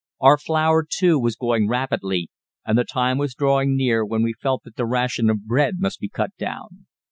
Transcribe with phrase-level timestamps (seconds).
[0.19, 2.31] Our flour, too, was going rapidly,
[2.65, 5.99] and the time was drawing near when we felt that the ration of bread must
[5.99, 6.87] be cut down.